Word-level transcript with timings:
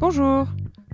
Bonjour, 0.00 0.46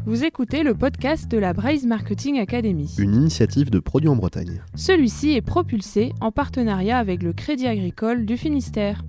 vous 0.05 0.25
écoutez 0.25 0.65
le 0.65 0.75
podcast 0.75 1.31
de 1.31 1.39
la 1.39 1.53
Braise 1.53 1.87
Marketing 1.87 2.41
Academy. 2.41 2.92
Une 2.99 3.15
initiative 3.15 3.71
de 3.71 3.79
produits 3.79 4.08
en 4.08 4.17
Bretagne. 4.17 4.60
Celui-ci 4.75 5.35
est 5.35 5.42
propulsé 5.42 6.13
en 6.21 6.33
partenariat 6.33 6.99
avec 6.99 7.23
le 7.23 7.33
Crédit 7.33 7.69
Agricole 7.69 8.27
du 8.27 8.37
Finistère. 8.37 9.05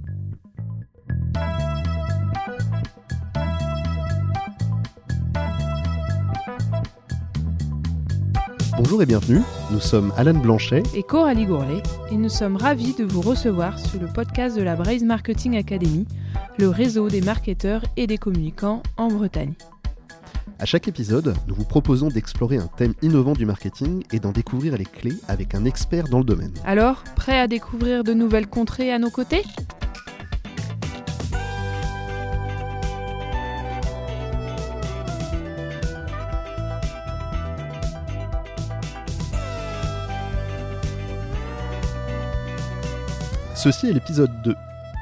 Bonjour 8.77 9.01
et 9.01 9.07
bienvenue, 9.07 9.41
nous 9.71 9.79
sommes 9.79 10.13
Alan 10.15 10.35
Blanchet 10.35 10.83
et 10.93 11.01
Coralie 11.01 11.47
Gourlet 11.47 11.81
et 12.11 12.15
nous 12.17 12.29
sommes 12.29 12.55
ravis 12.55 12.93
de 12.93 13.03
vous 13.03 13.21
recevoir 13.21 13.79
sur 13.79 13.99
le 13.99 14.05
podcast 14.05 14.55
de 14.55 14.61
la 14.61 14.75
Braise 14.75 15.03
Marketing 15.03 15.57
Academy, 15.57 16.05
le 16.59 16.69
réseau 16.69 17.09
des 17.09 17.21
marketeurs 17.21 17.81
et 17.97 18.05
des 18.05 18.19
communicants 18.19 18.83
en 18.97 19.07
Bretagne. 19.07 19.55
À 20.59 20.65
chaque 20.65 20.87
épisode, 20.87 21.35
nous 21.47 21.55
vous 21.55 21.65
proposons 21.65 22.07
d'explorer 22.07 22.57
un 22.57 22.67
thème 22.67 22.93
innovant 23.01 23.33
du 23.33 23.45
marketing 23.45 24.03
et 24.11 24.19
d'en 24.19 24.31
découvrir 24.31 24.75
les 24.77 24.85
clés 24.85 25.17
avec 25.27 25.53
un 25.53 25.65
expert 25.65 26.07
dans 26.07 26.17
le 26.17 26.23
domaine. 26.23 26.53
Alors, 26.65 27.03
prêt 27.15 27.39
à 27.39 27.47
découvrir 27.47 28.03
de 28.03 28.13
nouvelles 28.13 28.47
contrées 28.47 28.91
à 28.91 28.97
nos 28.97 29.11
côtés? 29.11 29.43
Ceci 43.55 43.87
est 43.87 43.93
l'épisode 43.93 44.31
2. 44.43 44.55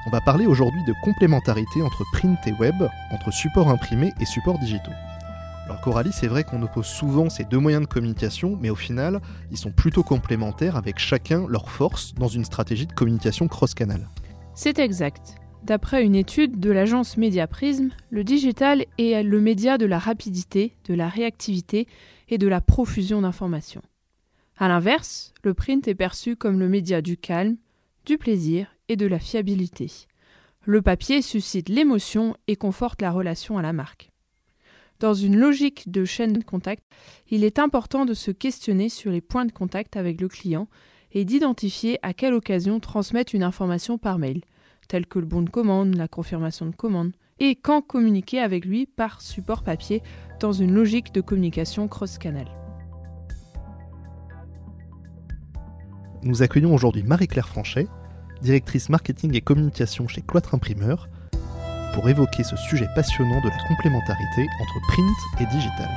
On 0.08 0.10
va 0.10 0.22
parler 0.22 0.46
aujourd'hui 0.46 0.84
de 0.86 0.94
complémentarité 1.02 1.82
entre 1.82 2.04
print 2.14 2.40
et 2.46 2.54
web, 2.54 2.76
entre 3.12 3.32
support 3.32 3.70
imprimé 3.70 4.14
et 4.20 4.26
support 4.26 4.60
digitaux. 4.60 4.92
Alors 5.66 5.82
Coralie, 5.82 6.12
c'est 6.14 6.28
vrai 6.28 6.44
qu'on 6.44 6.62
oppose 6.62 6.86
souvent 6.86 7.30
ces 7.30 7.44
deux 7.44 7.58
moyens 7.58 7.84
de 7.84 7.92
communication, 7.92 8.56
mais 8.62 8.70
au 8.70 8.76
final, 8.76 9.20
ils 9.50 9.58
sont 9.58 9.72
plutôt 9.72 10.04
complémentaires 10.04 10.76
avec 10.76 11.00
chacun 11.00 11.48
leur 11.48 11.72
force 11.72 12.14
dans 12.14 12.28
une 12.28 12.46
stratégie 12.46 12.86
de 12.86 12.94
communication 12.94 13.48
cross-canal. 13.48 14.08
C'est 14.54 14.78
exact. 14.78 15.36
D'après 15.64 16.04
une 16.04 16.14
étude 16.14 16.60
de 16.60 16.70
l'agence 16.70 17.18
Mediaprism, 17.18 17.90
le 18.12 18.24
digital 18.24 18.86
est 19.00 19.24
le 19.24 19.42
média 19.42 19.80
de 19.80 19.88
la 19.88 19.98
rapidité, 19.98 20.76
de 20.88 20.94
la 20.94 21.10
réactivité 21.10 21.88
et 22.30 22.38
de 22.38 22.48
la 22.48 22.62
profusion 22.62 23.22
d'informations. 23.22 23.82
A 24.60 24.68
l'inverse, 24.68 25.34
le 25.44 25.56
print 25.56 25.88
est 25.88 25.96
perçu 25.96 26.36
comme 26.36 26.60
le 26.60 26.70
média 26.70 27.02
du 27.02 27.18
calme, 27.18 27.58
du 28.06 28.20
plaisir 28.20 28.68
et 28.88 28.96
de 28.96 29.08
la 29.08 29.18
fiabilité. 29.18 29.92
Le 30.64 30.84
papier 30.84 31.24
suscite 31.24 31.70
l'émotion 31.70 32.36
et 32.48 32.56
conforte 32.56 33.02
la 33.02 33.10
relation 33.12 33.58
à 33.58 33.64
la 33.64 33.74
marque. 33.74 34.12
Dans 35.00 35.14
une 35.14 35.36
logique 35.36 35.92
de 35.92 36.06
chaîne 36.06 36.34
de 36.34 36.44
contact, 36.44 36.84
il 37.30 37.44
est 37.44 37.60
important 37.60 38.06
de 38.06 38.14
se 38.14 38.32
questionner 38.32 38.88
sur 38.88 39.12
les 39.12 39.22
points 39.22 39.46
de 39.46 39.52
contact 39.52 39.98
avec 39.98 40.22
le 40.22 40.30
client 40.30 40.68
et 41.12 41.26
d'identifier 41.26 42.00
à 42.02 42.14
quelle 42.14 42.34
occasion 42.34 42.80
transmettre 42.80 43.36
une 43.36 43.44
information 43.44 43.98
par 43.98 44.20
mail, 44.20 44.42
telle 44.88 45.06
que 45.06 45.20
le 45.20 45.26
bon 45.26 45.42
de 45.42 45.50
commande, 45.50 45.96
la 45.96 46.08
confirmation 46.08 46.66
de 46.66 46.76
commande, 46.76 47.12
et 47.40 47.56
quand 47.56 47.82
communiquer 47.82 48.40
avec 48.40 48.64
lui 48.64 48.86
par 48.86 49.22
support 49.22 49.64
papier 49.64 50.02
dans 50.40 50.54
une 50.54 50.74
logique 50.74 51.14
de 51.14 51.22
communication 51.22 51.88
cross-canal. 51.90 52.48
Nous 56.24 56.42
accueillons 56.42 56.74
aujourd'hui 56.74 57.04
Marie-Claire 57.04 57.50
Franchet, 57.50 57.88
directrice 58.42 58.90
marketing 58.90 59.36
et 59.36 59.42
communication 59.42 60.08
chez 60.08 60.22
Cloître 60.22 60.56
Imprimeur, 60.56 61.10
pour 61.96 62.10
évoquer 62.10 62.44
ce 62.44 62.58
sujet 62.58 62.88
passionnant 62.94 63.40
de 63.40 63.50
la 63.50 63.58
complémentarité 63.70 64.48
entre 64.62 64.88
print 64.90 65.18
et 65.40 65.46
digital. 65.46 65.90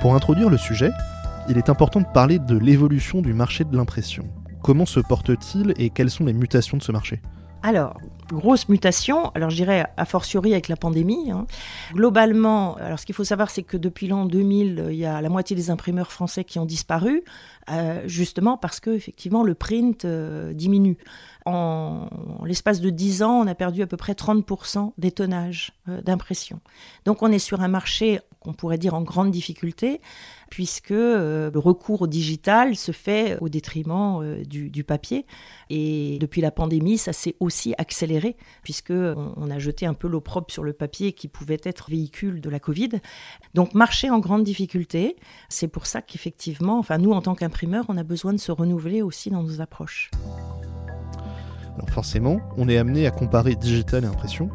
Pour 0.00 0.14
introduire 0.14 0.50
le 0.50 0.58
sujet, 0.58 0.90
il 1.48 1.56
est 1.56 1.70
important 1.70 2.00
de 2.00 2.06
parler 2.06 2.40
de 2.40 2.58
l'évolution 2.58 3.22
du 3.22 3.32
marché 3.32 3.64
de 3.64 3.76
l'impression. 3.76 4.24
Comment 4.62 4.86
se 4.86 4.98
porte-t-il 4.98 5.72
et 5.78 5.90
quelles 5.90 6.10
sont 6.10 6.24
les 6.24 6.32
mutations 6.32 6.76
de 6.76 6.82
ce 6.82 6.90
marché? 6.90 7.22
Alors, 7.62 7.98
grosse 8.28 8.68
mutation, 8.68 9.30
alors 9.34 9.50
je 9.50 9.56
dirais 9.56 9.86
a 9.96 10.04
fortiori 10.04 10.52
avec 10.52 10.68
la 10.68 10.76
pandémie. 10.76 11.30
Hein. 11.30 11.46
Globalement, 11.94 12.76
alors 12.76 12.98
ce 12.98 13.06
qu'il 13.06 13.14
faut 13.14 13.24
savoir, 13.24 13.50
c'est 13.50 13.62
que 13.62 13.76
depuis 13.76 14.08
l'an 14.08 14.26
2000, 14.26 14.86
il 14.90 14.96
y 14.96 15.06
a 15.06 15.20
la 15.20 15.28
moitié 15.28 15.56
des 15.56 15.70
imprimeurs 15.70 16.12
français 16.12 16.44
qui 16.44 16.58
ont 16.58 16.66
disparu, 16.66 17.22
euh, 17.70 18.02
justement 18.06 18.56
parce 18.56 18.80
que 18.80 18.90
effectivement 18.90 19.42
le 19.42 19.54
print 19.54 20.04
euh, 20.04 20.52
diminue. 20.52 20.98
En, 21.46 22.08
l'espace 22.44 22.80
de 22.80 22.90
10 22.90 23.22
ans, 23.22 23.40
on 23.40 23.46
a 23.46 23.54
perdu 23.54 23.82
à 23.82 23.86
peu 23.86 23.96
près 23.96 24.14
30% 24.14 24.92
des 24.98 25.12
tonnages 25.12 25.72
euh, 25.88 26.02
d'impression. 26.02 26.60
Donc 27.04 27.22
on 27.22 27.30
est 27.30 27.38
sur 27.38 27.60
un 27.60 27.68
marché 27.68 28.20
qu'on 28.40 28.52
pourrait 28.52 28.78
dire 28.78 28.94
en 28.94 29.02
grande 29.02 29.30
difficulté, 29.30 30.00
puisque 30.50 30.90
le 30.90 31.50
recours 31.56 32.02
au 32.02 32.06
digital 32.06 32.76
se 32.76 32.92
fait 32.92 33.38
au 33.40 33.48
détriment 33.48 34.42
du, 34.44 34.70
du, 34.70 34.84
papier. 34.84 35.26
Et 35.68 36.18
depuis 36.20 36.40
la 36.40 36.52
pandémie, 36.52 36.96
ça 36.96 37.12
s'est 37.12 37.34
aussi 37.40 37.74
accéléré, 37.76 38.36
puisque 38.62 38.92
on, 38.92 39.50
a 39.50 39.58
jeté 39.58 39.84
un 39.84 39.94
peu 39.94 40.06
l'opprobre 40.06 40.46
sur 40.50 40.62
le 40.62 40.72
papier 40.72 41.12
qui 41.12 41.26
pouvait 41.26 41.60
être 41.64 41.90
véhicule 41.90 42.40
de 42.40 42.48
la 42.48 42.60
Covid. 42.60 42.90
Donc 43.54 43.74
marché 43.74 44.10
en 44.10 44.20
grande 44.20 44.44
difficulté. 44.44 45.16
C'est 45.48 45.68
pour 45.68 45.86
ça 45.86 46.00
qu'effectivement, 46.02 46.78
enfin 46.78 46.98
nous 46.98 47.12
en 47.12 47.22
tant 47.22 47.34
qu'imprimeurs, 47.34 47.86
on 47.88 47.96
a 47.96 48.04
besoin 48.04 48.32
de 48.32 48.38
se 48.38 48.52
renouveler 48.52 49.02
aussi 49.02 49.30
dans 49.30 49.42
nos 49.42 49.60
approches. 49.60 50.10
Alors 51.76 51.90
forcément, 51.90 52.40
on 52.56 52.68
est 52.68 52.78
amené 52.78 53.06
à 53.06 53.10
comparer 53.10 53.54
digital 53.54 54.04
et 54.04 54.06
impression. 54.06 54.48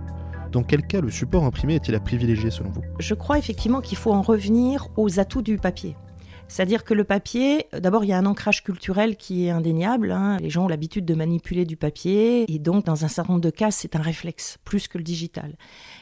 Dans 0.52 0.64
quel 0.64 0.82
cas 0.82 1.00
le 1.00 1.09
support 1.09 1.46
imprimé 1.46 1.76
est-il 1.76 1.96
à 1.96 2.00
privilégier 2.00 2.52
selon 2.52 2.72
vous? 2.72 2.82
Je 3.00 3.14
crois 3.14 3.38
effectivement 3.38 3.80
qu'il 3.80 3.98
faut 3.98 4.12
en 4.12 4.22
revenir 4.22 4.88
aux 4.98 5.20
atouts 5.20 5.42
du 5.42 5.58
papier. 5.58 5.96
C'est-à-dire 6.51 6.84
que 6.84 6.94
le 6.94 7.06
papier, 7.06 7.67
d'abord, 7.72 8.03
il 8.03 8.09
y 8.09 8.13
a 8.13 8.17
un 8.17 8.25
ancrage 8.25 8.62
culturel 8.62 9.16
qui 9.16 9.45
est 9.45 9.51
indéniable. 9.51 10.12
Hein. 10.12 10.35
Les 10.41 10.50
gens 10.50 10.66
ont 10.66 10.67
l'habitude 10.67 11.06
de 11.06 11.16
manipuler 11.16 11.63
du 11.63 11.78
papier 11.78 12.44
et 12.53 12.59
donc, 12.59 12.84
dans 12.84 13.06
un 13.06 13.07
certain 13.07 13.31
nombre 13.31 13.45
de 13.45 13.50
cas, 13.50 13.72
c'est 13.72 13.95
un 13.95 14.01
réflexe, 14.01 14.57
plus 14.66 14.90
que 14.90 14.97
le 14.97 15.03
digital. 15.06 15.56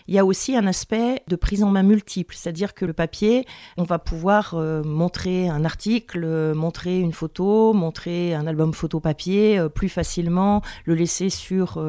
Il 0.07 0.15
y 0.15 0.17
a 0.17 0.25
aussi 0.25 0.57
un 0.57 0.65
aspect 0.65 1.21
de 1.27 1.35
prise 1.35 1.61
en 1.61 1.69
main 1.69 1.83
multiple, 1.83 2.33
c'est-à-dire 2.35 2.73
que 2.73 2.83
le 2.83 2.93
papier, 2.93 3.45
on 3.77 3.83
va 3.83 3.99
pouvoir 3.99 4.55
euh, 4.55 4.81
montrer 4.81 5.47
un 5.47 5.65
article, 5.65 6.23
euh, 6.23 6.55
montrer 6.55 6.99
une 6.99 7.13
photo, 7.13 7.73
montrer 7.73 8.33
un 8.33 8.47
album 8.47 8.73
photo 8.73 8.99
papier 8.99 9.59
euh, 9.59 9.69
plus 9.69 9.87
facilement, 9.87 10.63
le 10.85 10.95
laisser 10.95 11.29
sur 11.29 11.79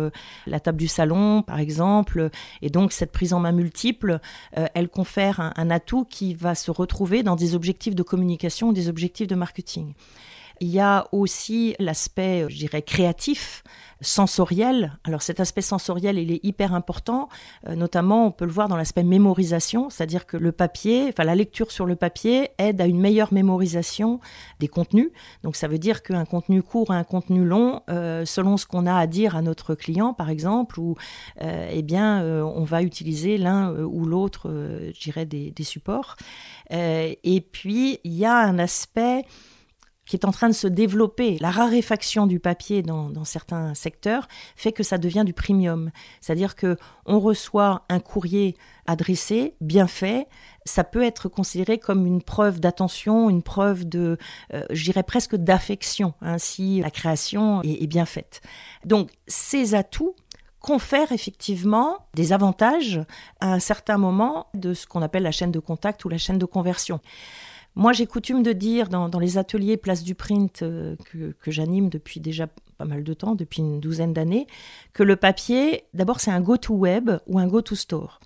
la 0.47 0.61
table 0.61 0.77
du 0.77 0.87
salon, 0.87 1.41
par 1.41 1.61
exemple. 1.61 2.29
Et 2.61 2.69
donc, 2.69 2.93
cette 2.93 3.11
prise 3.11 3.33
en 3.33 3.41
main 3.41 3.53
multiple, 3.53 4.21
elle 4.53 4.91
confère 4.91 5.53
un 5.57 5.71
atout 5.71 6.05
qui 6.05 6.35
va 6.35 6.55
se 6.55 6.71
retrouver 6.71 7.23
dans 7.23 7.37
des 7.37 7.55
objectifs 7.55 7.95
de 7.95 8.03
communication 8.03 8.50
des 8.73 8.89
objectifs 8.89 9.27
de 9.27 9.35
marketing. 9.35 9.95
Il 10.61 10.69
y 10.69 10.81
a 10.81 11.09
aussi 11.13 11.75
l'aspect, 11.79 12.45
je 12.49 12.57
dirais, 12.57 12.83
créatif, 12.83 13.63
sensoriel. 14.03 14.99
Alors 15.05 15.23
cet 15.23 15.41
aspect 15.41 15.63
sensoriel, 15.63 16.19
il 16.19 16.33
est 16.33 16.45
hyper 16.45 16.75
important. 16.75 17.29
Euh, 17.67 17.75
notamment, 17.75 18.27
on 18.27 18.31
peut 18.31 18.45
le 18.45 18.51
voir 18.51 18.69
dans 18.69 18.77
l'aspect 18.77 19.03
mémorisation, 19.03 19.91
c'est-à-dire 19.91 20.27
que 20.27 20.37
le 20.37 20.53
papier, 20.53 21.09
enfin 21.09 21.25
la 21.25 21.35
lecture 21.35 21.71
sur 21.71 21.87
le 21.87 21.97
papier 21.97 22.51
aide 22.59 22.81
à 22.81 22.87
une 22.87 23.01
meilleure 23.01 23.33
mémorisation 23.33 24.21
des 24.59 24.69
contenus. 24.69 25.11
Donc 25.45 25.57
ça 25.57 25.69
veut 25.69 25.79
dire 25.79 26.03
qu'un 26.03 26.25
contenu 26.25 26.63
court 26.63 26.93
et 26.93 26.97
un 26.97 27.05
contenu 27.05 27.45
long, 27.45 27.83
euh, 27.89 28.25
selon 28.25 28.57
ce 28.57 28.67
qu'on 28.67 28.87
a 28.87 28.95
à 28.95 29.07
dire 29.07 29.37
à 29.37 29.43
notre 29.43 29.75
client, 29.75 30.15
par 30.15 30.31
exemple, 30.31 30.81
ou 30.81 30.97
euh, 31.43 31.69
eh 31.71 31.83
bien, 31.83 32.23
on 32.23 32.65
va 32.65 32.83
utiliser 32.83 33.39
l'un 33.39 33.73
ou 33.73 34.05
l'autre, 34.05 34.51
je 34.95 35.01
dirais, 35.01 35.27
des, 35.27 35.51
des 35.51 35.65
supports. 35.65 36.17
et 36.71 37.49
puis 37.53 37.99
il 38.05 38.13
y 38.13 38.25
a 38.25 38.37
un 38.37 38.59
aspect 38.59 39.25
qui 40.11 40.17
est 40.17 40.27
en 40.27 40.33
train 40.33 40.49
de 40.49 40.55
se 40.55 40.67
développer. 40.67 41.39
La 41.39 41.53
raréfaction 41.53 42.27
du 42.27 42.41
papier 42.41 42.83
dans, 42.83 43.25
certains 43.25 43.75
secteurs 43.75 44.27
fait 44.57 44.73
que 44.73 44.83
ça 44.83 44.99
devient 44.99 45.23
du 45.25 45.33
premium. 45.33 45.93
C'est-à-dire 46.21 46.57
que 46.57 46.77
on 47.07 47.21
reçoit 47.21 47.85
un 47.89 48.01
courrier 48.01 48.57
adressé, 48.89 49.55
bien 49.61 49.87
fait, 49.87 50.27
ça 50.65 50.83
peut 50.83 51.05
être 51.05 51.29
considéré 51.29 51.79
comme 51.79 52.07
une 52.07 52.23
preuve 52.23 52.59
d'attention, 52.59 53.31
une 53.31 53.45
preuve 53.45 53.89
de, 53.89 54.19
euh, 54.53 54.65
je 54.71 54.83
dirais 54.83 55.05
presque 55.05 55.37
d'affection, 55.37 56.15
hein, 56.23 56.39
si 56.39 56.81
la 56.81 56.91
création 56.91 57.63
est, 57.63 57.81
est 57.85 57.87
bien 57.87 58.05
faite. 58.05 58.41
Donc 58.85 59.13
ces 59.29 59.77
atouts 59.77 60.17
confèrent 60.59 61.13
effectivement 61.13 61.99
des 62.15 62.33
avantages 62.33 63.01
à 63.39 63.53
un 63.53 63.61
certain 63.61 63.97
moment 63.97 64.49
de 64.55 64.75
ce 64.75 64.89
qu'on 64.89 65.03
appelle 65.03 65.23
la 65.23 65.31
chaîne 65.31 65.53
de 65.53 65.61
contact 65.61 66.05
ou 66.05 66.09
la 66.09 66.19
chaîne 66.19 66.39
de 66.39 66.47
conversion. 66.47 66.99
Moi, 67.77 67.93
j'ai 67.93 68.07
coutume 68.07 68.43
de 68.43 68.53
dire 68.53 68.89
dans, 68.89 69.19
les 69.19 69.39
ateliers 69.39 69.77
Place 69.77 70.03
du 70.03 70.15
Print 70.15 70.63
euh, 70.63 70.97
que, 71.13 71.51
j'anime 71.51 71.89
depuis 71.89 72.21
déjà 72.21 72.49
pas 72.79 72.85
mal 72.85 73.05
de 73.05 73.15
temps, 73.15 73.35
depuis 73.35 73.61
une 73.61 73.81
douzaine 73.81 74.13
d'années, 74.13 74.47
que 74.93 75.03
le 75.03 75.17
papier, 75.17 75.85
d'abord, 75.95 76.21
c'est 76.21 76.31
un 76.31 76.41
go-to-web 76.41 77.11
ou 77.27 77.39
un 77.39 77.47
go-to-store. 77.47 78.21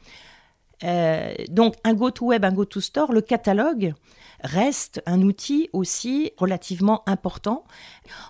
Euh, 0.82 1.35
donc, 1.50 1.75
un 1.85 1.94
go-to-web, 1.94 2.44
un 2.44 2.52
go-to-store, 2.52 3.12
le 3.12 3.20
catalogue, 3.20 3.94
reste 4.44 5.02
un 5.06 5.23
outil 5.23 5.70
aussi 5.73 6.32
relativement 6.37 7.02
important. 7.06 7.64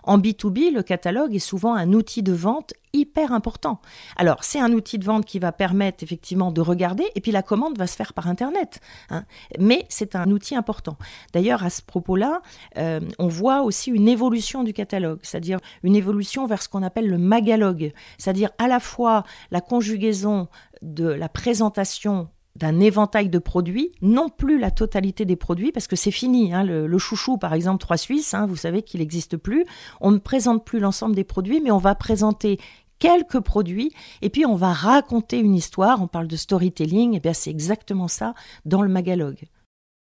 En 0.04 0.18
B2B, 0.18 0.72
le 0.72 0.82
catalogue 0.82 1.34
est 1.34 1.40
souvent 1.40 1.74
un 1.74 1.92
outil 1.92 2.22
de 2.22 2.32
vente 2.32 2.72
hyper 2.92 3.32
important. 3.32 3.80
Alors, 4.16 4.44
c'est 4.44 4.60
un 4.60 4.72
outil 4.72 4.98
de 4.98 5.04
vente 5.04 5.26
qui 5.26 5.40
va 5.40 5.50
permettre 5.50 6.04
effectivement 6.04 6.52
de 6.52 6.60
regarder, 6.60 7.04
et 7.16 7.20
puis 7.20 7.32
la 7.32 7.42
commande 7.42 7.76
va 7.76 7.88
se 7.88 7.96
faire 7.96 8.12
par 8.12 8.28
Internet. 8.28 8.80
Hein. 9.10 9.24
Mais 9.58 9.84
c'est 9.88 10.14
un 10.14 10.30
outil 10.30 10.54
important. 10.54 10.96
D'ailleurs, 11.32 11.64
à 11.64 11.70
ce 11.70 11.82
propos-là, 11.82 12.40
euh, 12.78 13.00
on 13.18 13.26
voit 13.26 13.62
aussi 13.62 13.90
une 13.90 14.06
évolution 14.06 14.62
du 14.62 14.72
catalogue, 14.72 15.18
c'est-à-dire 15.22 15.58
une 15.82 15.96
évolution 15.96 16.46
vers 16.46 16.62
ce 16.62 16.68
qu'on 16.68 16.84
appelle 16.84 17.08
le 17.08 17.18
magalogue, 17.18 17.92
c'est-à-dire 18.16 18.50
à 18.58 18.68
la 18.68 18.78
fois 18.78 19.24
la 19.50 19.60
conjugaison 19.60 20.48
de 20.80 21.06
la 21.06 21.28
présentation 21.28 22.28
d'un 22.56 22.78
éventail 22.80 23.28
de 23.28 23.38
produits, 23.38 23.90
non 24.00 24.28
plus 24.28 24.58
la 24.58 24.70
totalité 24.70 25.24
des 25.24 25.36
produits, 25.36 25.72
parce 25.72 25.86
que 25.86 25.96
c'est 25.96 26.10
fini. 26.10 26.52
Hein, 26.52 26.62
le, 26.64 26.98
chouchou, 26.98 27.36
par 27.36 27.52
exemple, 27.52 27.80
3 27.80 27.96
Suisses, 27.96 28.34
hein, 28.34 28.46
vous 28.46 28.56
savez 28.56 28.82
qu'il 28.82 29.00
n'existe 29.00 29.36
plus. 29.36 29.64
On 30.00 30.12
ne 30.12 30.18
présente 30.18 30.64
plus 30.64 30.78
l'ensemble 30.78 31.16
des 31.16 31.24
produits, 31.24 31.60
mais 31.60 31.70
on 31.70 31.78
va 31.78 31.94
présenter 31.94 32.58
quelques 33.00 33.40
produits 33.40 33.92
et 34.22 34.30
puis 34.30 34.46
on 34.46 34.54
va 34.54 34.72
raconter 34.72 35.38
une 35.38 35.56
histoire. 35.56 36.00
On 36.00 36.06
parle 36.06 36.28
de 36.28 36.36
storytelling, 36.36 37.14
et 37.14 37.20
bien 37.20 37.32
c'est 37.32 37.50
exactement 37.50 38.08
ça 38.08 38.34
dans 38.64 38.82
le 38.82 38.88
magalogue. 38.88 39.48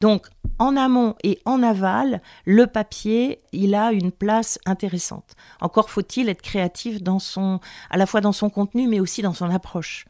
Donc, 0.01 0.27
en 0.59 0.77
amont 0.77 1.15
et 1.23 1.41
en 1.45 1.63
aval, 1.63 2.23
le 2.47 2.67
papier, 2.67 3.43
il 3.53 3.75
a 3.75 3.93
une 3.93 4.13
place 4.13 4.59
intéressante. 4.65 5.35
Encore 5.61 5.91
faut-il 5.91 6.29
être 6.31 6.43
créatif 6.43 7.03
dans 7.03 7.19
son, 7.19 7.61
à 7.91 7.99
la 7.99 8.07
fois 8.07 8.23
dans 8.23 8.33
son 8.33 8.51
contenu, 8.51 8.89
mais 8.89 8.99
aussi 8.99 9.21
dans 9.21 9.35
son 9.35 9.51
approche. 9.51 10.07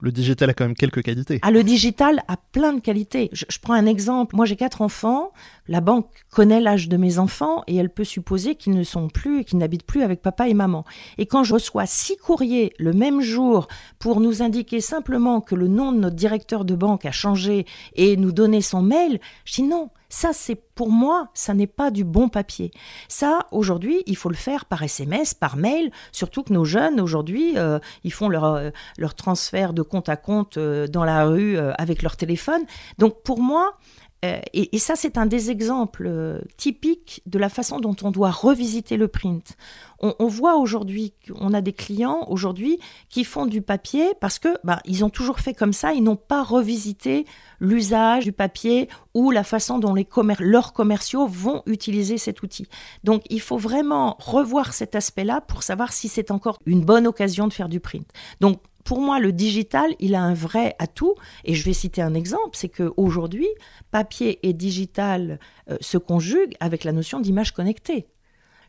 Le 0.00 0.12
digital 0.12 0.50
a 0.50 0.54
quand 0.54 0.64
même 0.64 0.74
quelques 0.74 1.02
qualités. 1.02 1.38
Ah, 1.40 1.50
le 1.50 1.62
digital 1.62 2.22
a 2.28 2.36
plein 2.36 2.74
de 2.74 2.80
qualités. 2.80 3.30
Je, 3.32 3.44
prends 3.62 3.72
un 3.72 3.86
exemple. 3.86 4.36
Moi, 4.36 4.44
j'ai 4.44 4.56
quatre 4.56 4.82
enfants. 4.82 5.32
La 5.68 5.80
banque 5.80 6.10
connaît 6.30 6.60
l'âge 6.60 6.88
de 6.88 6.98
mes 6.98 7.18
enfants 7.18 7.62
et 7.66 7.76
elle 7.76 7.88
peut 7.88 8.04
supposer 8.04 8.56
qu'ils 8.56 8.74
ne 8.74 8.84
sont 8.84 9.08
plus, 9.08 9.44
qu'ils 9.44 9.58
n'habitent 9.58 9.86
plus 9.86 10.02
avec 10.02 10.20
papa 10.20 10.48
et 10.48 10.54
maman. 10.54 10.84
Et 11.16 11.24
quand 11.24 11.44
je 11.44 11.54
reçois 11.54 11.86
six 11.86 12.18
courriers 12.18 12.74
le 12.78 12.92
même 12.92 13.22
jour 13.22 13.68
pour 13.98 14.20
nous 14.20 14.42
indiquer 14.42 14.82
simplement 14.82 15.40
que 15.40 15.54
le 15.54 15.66
nom 15.66 15.92
de 15.92 15.98
notre 15.98 16.16
directeur 16.16 16.66
de 16.66 16.74
banque 16.74 17.06
a 17.06 17.12
changé 17.12 17.64
et 17.94 18.18
nous 18.18 18.32
donner 18.32 18.60
son 18.60 18.82
mail, 18.82 19.18
je 19.46 19.54
dis 19.54 19.62
non. 19.62 19.88
Ça, 20.08 20.32
c'est 20.32 20.54
pour 20.74 20.90
moi, 20.90 21.28
ça 21.34 21.54
n'est 21.54 21.66
pas 21.66 21.90
du 21.90 22.04
bon 22.04 22.28
papier. 22.28 22.70
Ça, 23.08 23.40
aujourd'hui, 23.50 24.02
il 24.06 24.16
faut 24.16 24.28
le 24.28 24.36
faire 24.36 24.64
par 24.66 24.82
SMS, 24.82 25.34
par 25.34 25.56
mail, 25.56 25.90
surtout 26.12 26.42
que 26.42 26.52
nos 26.52 26.64
jeunes, 26.64 27.00
aujourd'hui, 27.00 27.54
euh, 27.56 27.78
ils 28.04 28.12
font 28.12 28.28
leur, 28.28 28.44
euh, 28.44 28.70
leur 28.98 29.14
transfert 29.14 29.72
de 29.72 29.82
compte 29.82 30.08
à 30.08 30.16
compte 30.16 30.58
euh, 30.58 30.86
dans 30.86 31.04
la 31.04 31.24
rue 31.24 31.58
avec 31.78 32.02
leur 32.02 32.16
téléphone. 32.16 32.62
Donc, 32.98 33.22
pour 33.22 33.40
moi, 33.40 33.78
et, 34.22 34.78
ça, 34.78 34.96
c'est 34.96 35.18
un 35.18 35.26
des 35.26 35.50
exemples 35.50 36.40
typiques 36.56 37.22
de 37.26 37.38
la 37.38 37.48
façon 37.48 37.78
dont 37.78 37.94
on 38.02 38.10
doit 38.10 38.30
revisiter 38.30 38.96
le 38.96 39.06
print 39.06 39.56
on, 40.00 40.26
voit 40.26 40.56
aujourd'hui 40.56 41.14
qu'on 41.26 41.54
a 41.54 41.60
des 41.60 41.72
clients 41.72 42.26
aujourd'hui 42.28 42.78
qui 43.08 43.24
font 43.24 43.46
du 43.46 43.62
papier 43.62 44.12
parce 44.20 44.38
que 44.38 44.48
bah, 44.64 44.80
ils 44.84 45.04
ont 45.04 45.10
toujours 45.10 45.40
fait 45.40 45.54
comme 45.54 45.72
ça, 45.72 45.92
ils 45.92 46.02
n'ont 46.02 46.16
pas 46.16 46.42
revisité 46.42 47.24
l'usage 47.60 48.24
du 48.24 48.32
papier 48.32 48.88
ou 49.14 49.30
la 49.30 49.44
façon 49.44 49.78
dont 49.78 49.94
les 49.94 50.06
leurs 50.40 50.72
commerciaux 50.72 51.26
vont 51.26 51.62
utiliser 51.66 52.18
cet 52.18 52.42
outil. 52.42 52.68
Donc 53.04 53.22
il 53.30 53.40
faut 53.40 53.58
vraiment 53.58 54.16
revoir 54.18 54.74
cet 54.74 54.94
aspect-là 54.94 55.40
pour 55.40 55.62
savoir 55.62 55.92
si 55.92 56.08
c'est 56.08 56.30
encore 56.30 56.58
une 56.66 56.84
bonne 56.84 57.06
occasion 57.06 57.48
de 57.48 57.52
faire 57.52 57.68
du 57.68 57.80
print. 57.80 58.08
Donc 58.40 58.60
pour 58.86 59.00
moi, 59.00 59.18
le 59.18 59.32
digital, 59.32 59.94
il 59.98 60.14
a 60.14 60.22
un 60.22 60.32
vrai 60.32 60.76
atout. 60.78 61.16
Et 61.44 61.54
je 61.54 61.64
vais 61.64 61.72
citer 61.72 62.00
un 62.00 62.14
exemple, 62.14 62.50
c'est 62.52 62.68
qu'aujourd'hui, 62.68 63.48
papier 63.90 64.38
et 64.48 64.52
digital 64.52 65.40
euh, 65.68 65.76
se 65.80 65.98
conjuguent 65.98 66.54
avec 66.60 66.84
la 66.84 66.92
notion 66.92 67.20
d'image 67.20 67.52
connectée. 67.52 68.06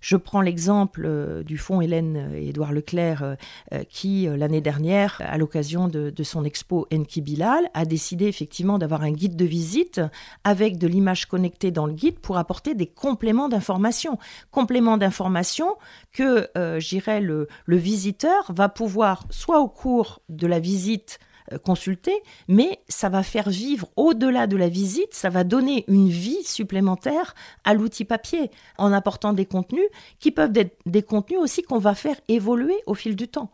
Je 0.02 0.16
prends 0.16 0.42
l'exemple 0.42 1.04
euh, 1.06 1.44
du 1.44 1.58
fonds 1.58 1.82
Hélène 1.82 2.32
et 2.36 2.50
Édouard 2.50 2.72
Leclerc 2.72 3.24
euh, 3.24 3.36
euh, 3.74 3.84
qui, 3.90 4.28
l'année 4.28 4.62
dernière, 4.62 5.22
à 5.26 5.38
l'occasion 5.38 5.88
de, 5.88 6.14
son 6.24 6.44
expo 6.44 6.88
Enki 6.94 7.22
Bilal, 7.22 7.70
a 7.74 7.86
décidé 7.86 8.26
effectivement 8.26 8.78
d'avoir 8.78 9.04
un 9.04 9.12
guide 9.12 9.36
de 9.36 9.46
visite 9.46 10.02
avec 10.44 10.78
de 10.78 10.88
l'image 10.88 11.26
connectée 11.26 11.72
dans 11.72 11.86
le 11.86 11.94
guide 11.94 12.20
pour 12.20 12.38
apporter 12.38 12.76
des 12.76 12.88
compléments 12.88 13.48
d'information. 13.48 14.18
Compléments 14.52 14.98
d'information 14.98 15.76
que, 16.12 16.50
j'irais, 16.80 17.22
le, 17.22 17.48
le 17.66 17.78
visiteur 17.78 18.52
va 18.54 18.68
pouvoir, 18.68 19.26
soit 19.30 19.60
au 19.60 19.70
cours 19.70 20.22
de 20.28 20.48
la 20.48 20.60
visite, 20.60 21.20
euh, 21.22 21.27
consulter, 21.64 22.14
mais 22.48 22.80
ça 22.90 23.10
va 23.10 23.24
faire 23.24 23.50
vivre 23.50 23.88
au-delà 23.96 24.48
de 24.48 24.58
la 24.58 24.70
visite, 24.70 25.14
ça 25.14 25.30
va 25.30 25.44
donner 25.44 25.86
une 25.88 26.10
vie 26.10 26.44
supplémentaire 26.44 27.36
à 27.64 27.74
l'outil 27.74 28.06
papier 28.06 28.52
en 28.78 28.92
apportant 28.92 29.34
des 29.34 29.46
contenus 29.46 29.88
qui 30.20 30.32
peuvent 30.32 30.56
être 30.56 30.76
des 30.86 31.04
contenus 31.04 31.40
aussi 31.40 31.62
qu'on 31.64 31.80
va 31.80 31.96
faire 31.96 32.18
évoluer 32.28 32.76
au 32.86 32.94
fil 32.94 33.16
du 33.16 33.28
temps. 33.28 33.52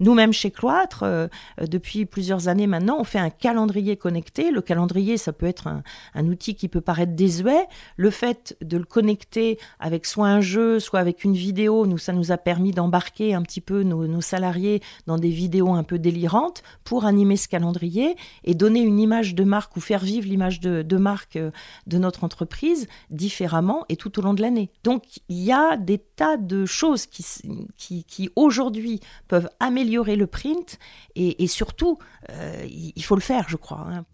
Nous-mêmes 0.00 0.32
chez 0.32 0.50
Cloître, 0.50 1.04
euh, 1.04 1.28
euh, 1.60 1.66
depuis 1.66 2.04
plusieurs 2.04 2.48
années 2.48 2.66
maintenant, 2.66 2.96
on 2.98 3.04
fait 3.04 3.18
un 3.18 3.30
calendrier 3.30 3.96
connecté. 3.96 4.50
Le 4.50 4.60
calendrier, 4.60 5.16
ça 5.16 5.32
peut 5.32 5.46
être 5.46 5.68
un, 5.68 6.26
outil 6.26 6.54
qui 6.54 6.68
peut 6.68 6.80
paraître 6.80 7.12
désuet. 7.12 7.66
Le 7.96 8.10
fait 8.10 8.56
de 8.60 8.76
le 8.76 8.84
connecter 8.84 9.58
avec 9.78 10.06
soit 10.06 10.26
un 10.26 10.40
jeu, 10.40 10.80
soit 10.80 11.00
avec 11.00 11.24
une 11.24 11.34
vidéo, 11.34 11.86
nous, 11.86 11.98
ça 11.98 12.12
nous 12.12 12.32
a 12.32 12.38
permis 12.38 12.72
d'embarquer 12.72 13.34
un 13.34 13.42
petit 13.42 13.60
peu 13.60 13.82
nos, 13.82 14.20
salariés 14.20 14.80
dans 15.06 15.18
des 15.18 15.28
vidéos 15.28 15.72
un 15.72 15.82
peu 15.82 15.98
délirantes 15.98 16.62
pour 16.82 17.04
animer 17.04 17.33
ce 17.36 17.48
calendrier 17.48 18.16
et 18.44 18.54
donner 18.54 18.80
une 18.80 18.98
image 18.98 19.34
de 19.34 19.44
marque 19.44 19.76
ou 19.76 19.80
faire 19.80 20.02
vivre 20.02 20.26
l'image 20.26 20.60
de, 20.60 20.96
marque 20.96 21.36
euh, 21.36 21.50
de 21.86 21.98
notre 21.98 22.24
entreprise 22.24 22.86
différemment 23.10 23.84
et 23.88 23.96
tout 23.96 24.18
au 24.18 24.22
long 24.22 24.34
de 24.34 24.42
l'année. 24.42 24.70
Donc, 24.82 25.04
il 25.28 25.42
y 25.42 25.52
a 25.52 25.76
des 25.76 25.98
tas 25.98 26.36
de 26.36 26.66
choses 26.66 27.06
qui, 27.06 28.04
qui, 28.04 28.30
aujourd'hui 28.36 29.00
peuvent 29.28 29.48
améliorer 29.60 29.74
améliorer 29.74 30.16
le 30.16 30.26
print 30.26 30.78
et, 31.16 31.46
surtout, 31.46 31.98
euh, 32.30 32.66
il 32.68 33.04
faut 33.04 33.14
le 33.14 33.20
faire, 33.20 33.46
je 33.48 33.56
crois. 33.56 33.86
Hein. 33.90 34.04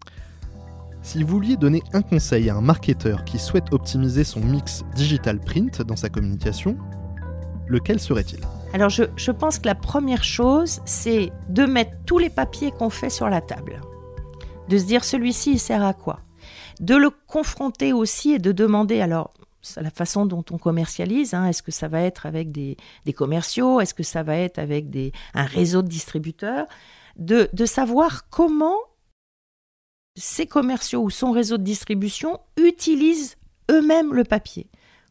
Si 1.01 1.23
vous 1.23 1.29
vouliez 1.29 1.57
donner 1.57 1.81
un 1.93 2.01
conseil 2.01 2.49
à 2.49 2.55
un 2.55 2.61
marketeur 2.61 3.23
qui 3.25 3.39
souhaite 3.39 3.71
optimiser 3.71 4.23
son 4.23 4.39
mix 4.39 4.83
digital 4.95 5.39
print 5.39 5.81
dans 5.81 5.95
sa 5.95 6.09
communication, 6.09 6.77
lequel 7.67 7.99
serait-il? 7.99 8.39
Alors 8.73 8.89
je, 8.89 9.31
pense 9.31 9.59
que 9.59 9.67
la 9.67 9.75
première 9.75 10.23
chose, 10.23 10.81
c'est 10.85 11.31
de 11.49 11.65
mettre 11.65 11.91
tous 12.05 12.17
les 12.17 12.29
papiers 12.29 12.71
qu'on 12.71 12.89
fait 12.89 13.09
sur 13.09 13.29
la 13.29 13.41
table. 13.41 13.81
De 14.69 14.77
se 14.77 14.85
dire 14.85 15.03
celui-ci, 15.03 15.53
il 15.53 15.59
sert 15.59 15.83
à 15.83 15.93
quoi? 15.93 16.21
De 16.79 16.95
le 16.95 17.09
confronter 17.09 17.91
aussi 17.91 18.31
et 18.31 18.39
de 18.39 18.53
demander, 18.53 19.01
alors 19.01 19.33
la 19.75 19.91
façon 19.91 20.25
dont 20.25 20.43
on 20.51 20.57
commercialise. 20.57 21.33
Hein. 21.33 21.47
Est-ce 21.47 21.61
que 21.61 21.71
ça 21.71 21.89
va 21.89 22.01
être 22.01 22.25
avec 22.25 22.51
des, 22.51 22.77
commerciaux? 23.13 23.81
Est-ce 23.81 23.93
que 23.93 24.03
ça 24.03 24.23
va 24.23 24.37
être 24.37 24.57
avec 24.57 24.89
des, 24.89 25.11
un 25.33 25.43
réseau 25.43 25.81
de 25.81 25.87
distributeurs? 25.87 26.65
De 27.17 27.65
savoir 27.65 28.29
comment 28.29 28.77
ces 30.17 30.47
commerciaux 30.47 31.03
ou 31.03 31.09
son 31.09 31.31
réseau 31.31 31.57
de 31.57 31.63
distribution 31.63 32.39
utilisent 32.57 33.37
eux-mêmes 33.69 34.13
le 34.13 34.23
papier. 34.23 34.67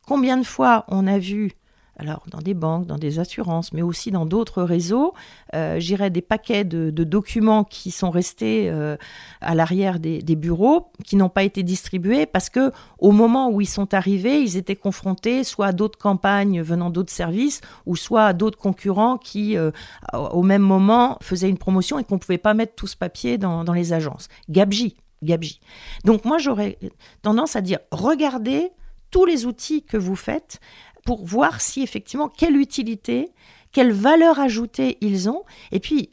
Combien 0.07 0.37
de 0.37 0.45
fois 0.45 0.85
on 0.89 1.07
a 1.07 1.19
vu 1.19 1.53
alors 2.01 2.23
dans 2.31 2.39
des 2.39 2.55
banques, 2.55 2.87
dans 2.87 2.97
des 2.97 3.19
assurances, 3.19 3.75
mais 3.75 3.83
aussi 3.83 4.11
dans 4.11 4.25
d'autres 4.25 4.63
réseaux, 4.63 5.13
euh, 5.55 5.79
j'irais 5.79 6.09
des 6.09 6.23
paquets 6.23 6.65
de, 6.65 6.91
documents 6.91 7.63
qui 7.63 7.91
sont 7.91 8.11
restés 8.11 8.71
euh, 8.71 8.97
à 9.43 9.55
l'arrière 9.55 10.01
des, 10.01 10.21
bureaux, 10.37 10.91
qui 11.05 11.17
n'ont 11.17 11.29
pas 11.29 11.43
été 11.43 11.63
distribués 11.63 12.25
parce 12.25 12.49
que 12.49 12.73
au 12.99 13.13
moment 13.13 13.51
où 13.51 13.61
ils 13.61 13.69
sont 13.69 13.93
arrivés, 13.93 14.41
ils 14.41 14.57
étaient 14.57 14.77
confrontés 14.77 15.45
soit 15.45 15.67
à 15.67 15.73
d'autres 15.73 15.99
campagnes 15.99 16.63
venant 16.63 16.89
d'autres 16.89 17.13
services, 17.13 17.61
ou 17.85 17.97
soit 17.97 18.25
à 18.25 18.33
d'autres 18.33 18.59
concurrents 18.59 19.19
qui, 19.19 19.59
euh, 19.59 19.71
au 20.15 20.43
même 20.43 20.63
moment, 20.63 21.19
faisaient 21.21 21.51
une 21.51 21.59
promotion 21.59 21.99
et 21.99 22.05
qu'on 22.05 22.15
ne 22.15 22.21
pouvait 22.21 22.39
pas 22.39 22.55
mettre 22.55 22.75
tout 22.75 22.87
ce 22.87 22.97
papier 22.97 23.37
dans, 23.37 23.65
dans 23.65 23.75
les 23.75 23.93
agences. 23.93 24.29
Gabji, 24.49 24.97
Gabji. 25.23 25.61
Donc 26.05 26.25
moi, 26.25 26.39
j'aurais 26.39 26.79
tendance 27.21 27.57
à 27.57 27.61
dire, 27.61 27.79
regardez 27.91 28.71
tous 29.11 29.25
les 29.25 29.47
outils 29.47 29.83
que 29.83 29.97
vous 29.97 30.17
faites 30.17 30.61
pour 31.05 31.25
voir 31.25 31.61
si 31.61 31.83
effectivement 31.83 32.29
quelle 32.29 32.57
utilité, 32.57 33.31
quelle 33.73 33.93
valeur 33.93 34.39
ajoutée 34.41 34.99
ils 35.01 35.29
ont, 35.29 35.45
et 35.73 35.81
puis 35.81 36.11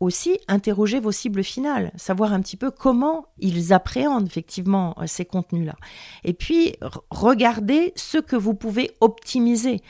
aussi 0.00 0.38
interroger 0.48 0.98
vos 0.98 1.12
cibles 1.12 1.44
finales, 1.44 1.92
savoir 1.96 2.32
un 2.32 2.40
petit 2.40 2.56
peu 2.56 2.70
comment 2.70 3.26
ils 3.38 3.74
appréhendent 3.74 4.26
effectivement 4.26 4.96
euh, 4.98 5.06
ces 5.06 5.26
contenus-là. 5.26 5.76
Et 6.24 6.32
puis 6.32 6.74
regarder 7.10 7.92
ce 7.96 8.18
que 8.18 8.36
vous 8.36 8.54
pouvez 8.54 8.96
optimiser. 9.00 9.80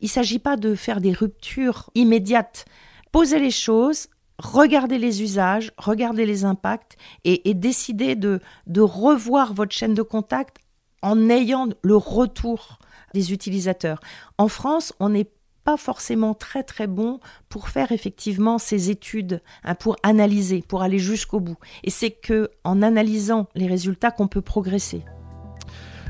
Il 0.00 0.06
ne 0.06 0.10
s'agit 0.10 0.40
pas 0.40 0.56
de 0.56 0.74
faire 0.74 1.00
des 1.00 1.12
ruptures 1.12 1.90
immédiates. 1.94 2.64
Posez 3.12 3.38
les 3.38 3.52
choses, 3.52 4.08
regardez 4.38 4.98
les 4.98 5.22
usages, 5.22 5.72
regardez 5.76 6.26
les 6.26 6.44
impacts 6.44 6.96
et, 7.24 7.54
décidez 7.54 8.16
de, 8.16 8.40
de 8.66 8.80
revoir 8.80 9.54
votre 9.54 9.72
chaîne 9.72 9.94
de 9.94 10.02
contact 10.02 10.56
en 11.02 11.28
ayant 11.30 11.68
le 11.82 11.96
retour 11.96 12.78
des 13.14 13.32
utilisateurs. 13.32 14.00
En 14.38 14.48
France, 14.48 14.92
on 15.00 15.10
n'est 15.10 15.30
pas 15.64 15.76
forcément 15.76 16.34
très 16.34 16.62
très 16.62 16.86
bon 16.86 17.20
pour 17.48 17.68
faire 17.68 17.92
effectivement 17.92 18.58
ces 18.58 18.90
études, 18.90 19.42
hein, 19.64 19.74
pour 19.74 19.96
analyser, 20.02 20.64
pour 20.66 20.82
aller 20.82 20.98
jusqu'au 20.98 21.40
bout. 21.40 21.58
Et 21.84 21.90
c'est 21.90 22.10
que 22.10 22.50
en 22.64 22.82
analysant 22.82 23.48
les 23.54 23.66
résultats 23.66 24.10
qu'on 24.10 24.28
peut 24.28 24.40
progresser. 24.40 25.04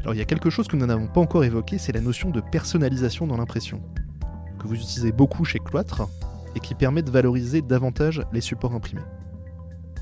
Alors 0.03 0.15
il 0.15 0.19
y 0.19 0.23
a 0.23 0.27
quelque 0.27 0.51
chose 0.51 0.67
que 0.67 0.77
nous 0.77 0.87
n'avons 0.87 1.09
pas 1.09 1.21
encore 1.21 1.45
évoqué, 1.45 1.79
c'est 1.79 1.93
la 1.93 2.01
notion 2.01 2.31
de 2.31 2.41
personnalisation 2.41 3.27
dans 3.27 3.37
l'impression, 3.37 3.83
que 4.59 4.67
vous 4.67 4.75
utilisez 4.75 5.13
beaucoup 5.13 5.45
chez 5.45 5.59
Cloître 5.59 6.09
et 6.57 6.61
qui 6.61 6.75
permet 6.75 7.03
de 7.03 7.11
valoriser 7.11 7.61
davantage 7.61 8.23
les 8.33 8.41
supports 8.41 8.73
imprimés. 8.73 9.03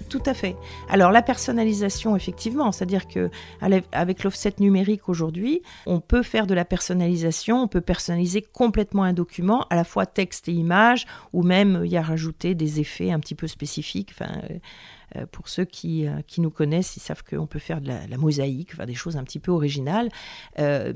Tout 0.09 0.23
à 0.25 0.33
fait. 0.33 0.57
Alors 0.89 1.13
la 1.13 1.21
personnalisation, 1.21 2.17
effectivement, 2.17 2.73
c'est-à-dire 2.73 3.09
que 3.09 3.31
avec 3.93 4.25
l'offset 4.25 4.55
numérique 4.59 5.09
aujourd'hui, 5.09 5.63
on 5.87 6.01
peut 6.01 6.23
faire 6.23 6.47
de 6.47 6.55
la 6.55 6.65
personnalisation, 6.65 7.63
on 7.63 7.69
peut 7.69 7.83
personnaliser 7.83 8.41
complètement 8.41 9.03
un 9.03 9.13
document, 9.13 9.67
à 9.71 9.77
la 9.77 9.85
fois 9.85 10.07
texte 10.07 10.49
et 10.49 10.53
image, 10.53 11.07
ou 11.33 11.43
même 11.43 11.83
y 11.85 11.97
a 11.97 12.03
rajouter 12.03 12.55
des 12.55 12.81
effets 12.81 13.11
un 13.11 13.21
petit 13.21 13.35
peu 13.35 13.47
spécifiques. 13.47 14.11
Enfin, 14.13 14.41
euh, 15.17 15.27
pour 15.31 15.49
ceux 15.49 15.65
qui, 15.65 16.07
euh, 16.07 16.21
qui, 16.27 16.41
nous 16.41 16.51
connaissent, 16.51 16.97
ils 16.97 17.01
savent 17.01 17.23
qu'on 17.23 17.47
peut 17.47 17.59
faire 17.59 17.81
de 17.81 17.89
la, 17.89 18.17
mosaïque, 18.17 18.75
faire 18.75 18.87
des 18.87 18.95
choses 18.95 19.17
un 19.17 19.25
petit 19.25 19.39
peu 19.39 19.51
originales. 19.51 20.09
Euh, 20.59 20.93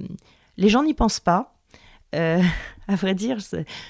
les 0.57 0.69
gens 0.69 0.83
n'y 0.83 0.95
pensent 0.95 1.21
pas. 1.21 1.55
Euh, 2.15 2.43
à 2.89 2.97
vrai 2.97 3.15
dire, 3.15 3.39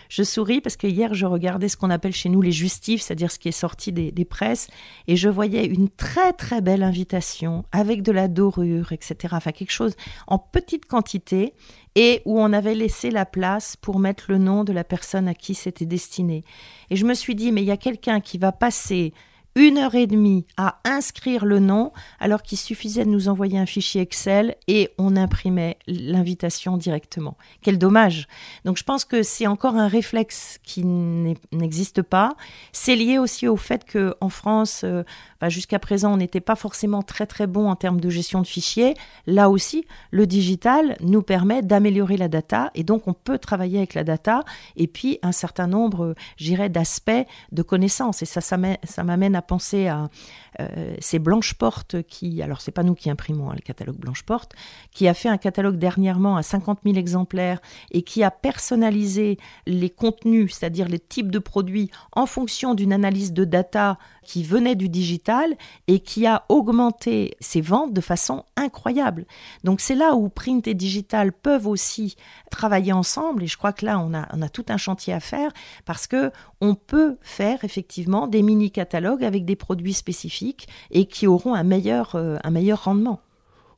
je 0.08 0.22
souris 0.22 0.60
parce 0.60 0.76
que 0.76 0.86
hier, 0.86 1.14
je 1.14 1.26
regardais 1.26 1.68
ce 1.68 1.76
qu'on 1.76 1.90
appelle 1.90 2.12
chez 2.12 2.28
nous 2.28 2.42
les 2.42 2.52
justifs, 2.52 3.02
c'est-à-dire 3.02 3.32
ce 3.32 3.38
qui 3.38 3.48
est 3.48 3.52
sorti 3.52 3.90
des, 3.90 4.24
presses, 4.24 4.68
et 5.08 5.16
je 5.16 5.28
voyais 5.28 5.64
une 5.64 5.88
très 5.88 6.32
très 6.32 6.60
belle 6.60 6.82
invitation 6.82 7.64
avec 7.72 8.02
de 8.02 8.12
la 8.12 8.28
dorure, 8.28 8.92
etc. 8.92 9.16
Enfin, 9.32 9.50
quelque 9.52 9.72
chose 9.72 9.96
en 10.26 10.38
petite 10.38 10.86
quantité 10.86 11.54
et 11.94 12.22
où 12.24 12.40
on 12.40 12.52
avait 12.52 12.74
laissé 12.74 13.10
la 13.10 13.26
place 13.26 13.76
pour 13.76 13.98
mettre 13.98 14.24
le 14.28 14.38
nom 14.38 14.62
de 14.62 14.72
la 14.72 14.84
personne 14.84 15.26
à 15.26 15.34
qui 15.34 15.54
c'était 15.54 15.86
destiné. 15.86 16.44
Et 16.90 16.96
je 16.96 17.06
me 17.06 17.14
suis 17.14 17.34
dit, 17.34 17.50
mais 17.50 17.62
il 17.62 17.66
y 17.66 17.72
a 17.72 17.76
quelqu'un 17.76 18.20
qui 18.20 18.38
va 18.38 18.52
passer 18.52 19.12
une 19.54 19.78
heure 19.78 19.94
et 19.94 20.06
demie 20.06 20.46
à 20.56 20.78
inscrire 20.84 21.44
le 21.44 21.58
nom, 21.58 21.92
alors 22.20 22.42
qu'il 22.42 22.58
suffisait 22.58 23.04
de 23.04 23.10
nous 23.10 23.28
envoyer 23.28 23.58
un 23.58 23.66
fichier 23.66 24.00
Excel 24.00 24.56
et 24.66 24.90
on 24.98 25.16
imprimait 25.16 25.78
l'invitation 25.86 26.76
directement. 26.76 27.36
Quel 27.60 27.78
dommage. 27.78 28.28
Donc 28.64 28.78
je 28.78 28.84
pense 28.84 29.04
que 29.04 29.22
c'est 29.22 29.46
encore 29.46 29.76
un 29.76 29.88
réflexe 29.88 30.58
qui 30.62 30.84
n'existe 30.84 32.02
pas. 32.02 32.34
C'est 32.72 32.96
lié 32.96 33.18
aussi 33.18 33.46
au 33.46 33.56
fait 33.56 33.84
que 33.84 34.14
en 34.20 34.28
France, 34.28 34.82
euh, 34.84 35.02
jusqu'à 35.48 35.78
présent, 35.78 36.14
on 36.14 36.16
n'était 36.16 36.40
pas 36.40 36.56
forcément 36.56 37.02
très 37.02 37.26
très 37.26 37.46
bon 37.46 37.68
en 37.68 37.76
termes 37.76 38.00
de 38.00 38.08
gestion 38.08 38.40
de 38.40 38.46
fichiers. 38.46 38.94
Là 39.26 39.50
aussi, 39.50 39.84
le 40.10 40.26
digital 40.26 40.96
nous 41.00 41.22
permet 41.22 41.62
d'améliorer 41.62 42.16
la 42.16 42.28
data 42.28 42.70
et 42.74 42.84
donc 42.84 43.06
on 43.06 43.12
peut 43.12 43.38
travailler 43.38 43.78
avec 43.78 43.94
la 43.94 44.04
data 44.04 44.44
et 44.76 44.86
puis 44.86 45.18
un 45.22 45.32
certain 45.32 45.66
nombre, 45.66 46.14
j'irais, 46.36 46.68
d'aspects 46.68 47.10
de 47.50 47.62
connaissances. 47.62 48.22
Et 48.22 48.26
ça, 48.26 48.40
ça 48.40 48.56
m'amène 49.04 49.36
à 49.36 49.41
penser 49.42 49.88
à 49.88 50.08
euh, 50.60 50.94
ces 51.00 51.18
Blanche 51.18 51.54
Porte 51.54 52.02
qui, 52.02 52.42
alors 52.42 52.60
c'est 52.60 52.72
pas 52.72 52.82
nous 52.82 52.94
qui 52.94 53.10
imprimons 53.10 53.50
hein, 53.50 53.54
le 53.54 53.62
catalogue 53.62 53.96
Blanche 53.96 54.22
Porte, 54.22 54.52
qui 54.90 55.08
a 55.08 55.14
fait 55.14 55.28
un 55.28 55.38
catalogue 55.38 55.76
dernièrement 55.76 56.36
à 56.36 56.42
50 56.42 56.80
000 56.84 56.96
exemplaires 56.96 57.60
et 57.90 58.02
qui 58.02 58.22
a 58.22 58.30
personnalisé 58.30 59.38
les 59.66 59.90
contenus, 59.90 60.54
c'est-à-dire 60.54 60.88
les 60.88 60.98
types 60.98 61.30
de 61.30 61.38
produits 61.38 61.90
en 62.12 62.26
fonction 62.26 62.74
d'une 62.74 62.92
analyse 62.92 63.32
de 63.32 63.44
data 63.44 63.98
qui 64.22 64.44
venait 64.44 64.74
du 64.74 64.88
digital 64.88 65.54
et 65.88 66.00
qui 66.00 66.26
a 66.26 66.44
augmenté 66.48 67.36
ses 67.40 67.60
ventes 67.60 67.92
de 67.92 68.00
façon 68.00 68.44
incroyable. 68.56 69.26
Donc 69.64 69.80
c'est 69.80 69.94
là 69.94 70.14
où 70.14 70.28
print 70.28 70.66
et 70.66 70.74
digital 70.74 71.32
peuvent 71.32 71.66
aussi 71.66 72.16
travailler 72.50 72.92
ensemble 72.92 73.42
et 73.42 73.46
je 73.46 73.56
crois 73.56 73.72
que 73.72 73.84
là 73.84 73.98
on 73.98 74.14
a, 74.14 74.28
on 74.32 74.42
a 74.42 74.48
tout 74.48 74.66
un 74.68 74.76
chantier 74.76 75.12
à 75.12 75.20
faire 75.20 75.50
parce 75.84 76.06
que 76.06 76.30
on 76.60 76.74
peut 76.74 77.16
faire 77.20 77.64
effectivement 77.64 78.26
des 78.26 78.42
mini 78.42 78.70
catalogues 78.70 79.24
des 79.40 79.56
produits 79.56 79.94
spécifiques 79.94 80.68
et 80.90 81.06
qui 81.06 81.26
auront 81.26 81.54
un 81.54 81.64
meilleur, 81.64 82.14
euh, 82.14 82.36
un 82.44 82.50
meilleur 82.50 82.84
rendement. 82.84 83.20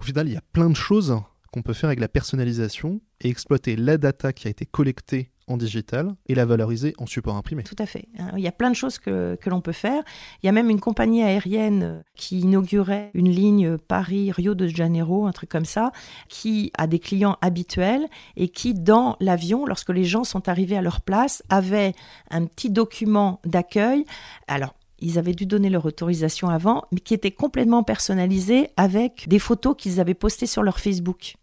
Au 0.01 0.05
final, 0.05 0.29
il 0.29 0.35
y 0.35 0.37
a 0.37 0.43
plein 0.53 0.69
de 0.69 0.77
choses 0.77 1.17
qu'on 1.53 1.63
peut 1.63 1.73
faire 1.73 1.89
avec 1.89 2.01
la 2.01 2.09
personnalisation 2.09 3.01
et 3.21 3.29
exploiter 3.29 3.77
la 3.77 3.97
data 3.97 4.33
qui 4.33 4.49
a 4.49 4.51
été 4.51 4.67
collectée 4.67 5.31
en 5.47 5.57
digital 5.57 6.15
et 6.27 6.35
la 6.35 6.45
valoriser 6.45 6.95
en 6.99 7.07
support 7.07 7.37
imprimé. 7.37 7.63
Tout 7.63 7.77
à 7.79 7.87
fait. 7.87 8.09
Hein. 8.19 8.31
Il 8.37 8.43
y 8.43 8.49
a 8.49 8.53
plein 8.53 8.71
de 8.71 8.77
choses 8.77 8.99
que, 8.99 9.37
que 9.41 9.51
l'on 9.51 9.61
peut 9.61 9.73
faire. 9.73 10.03
Il 10.43 10.47
y 10.47 10.49
a 10.49 10.53
même 10.53 10.71
une 10.71 10.81
compagnie 10.81 11.23
aérienne 11.23 12.03
qui 12.15 12.41
inaugurait 12.41 13.11
une 13.15 13.31
ligne 13.31 13.79
Paris-Rio 13.79 14.55
de 14.55 14.67
Janeiro, 14.67 15.27
un 15.27 15.33
truc 15.33 15.51
comme 15.51 15.65
ça, 15.65 15.93
qui 16.29 16.73
a 16.79 16.87
des 16.87 16.99
clients 16.99 17.37
habituels 17.41 18.07
et 18.37 18.49
qui, 18.49 18.75
dans 18.75 19.17
l'avion, 19.21 19.67
lorsque 19.67 19.91
les 19.91 20.05
gens 20.05 20.25
sont 20.25 20.49
arrivés 20.49 20.77
à 20.77 20.83
leur 20.83 21.01
place, 21.01 21.43
avait 21.51 21.95
un 22.31 22.47
petit 22.47 22.71
document 22.71 23.41
d'accueil. 23.45 24.05
Alors, 24.49 24.75
ils 25.01 25.19
avaient 25.19 25.35
dû 25.35 25.47
donner 25.47 25.71
leur 25.71 25.85
autorisation 25.85 26.49
avant, 26.49 26.85
mais 26.93 27.01
qui 27.01 27.15
était 27.15 27.31
complètement 27.31 27.83
personnalisé 27.83 28.71
avec 28.77 29.29
des 29.29 29.39
photos 29.39 29.75
qu'ils 29.77 30.01
avaient 30.01 30.15
postées 30.15 30.47
sur 30.47 30.63
leur 30.63 30.79
Facebook. 30.79 31.35